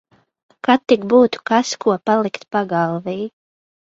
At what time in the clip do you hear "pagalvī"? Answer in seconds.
2.57-3.17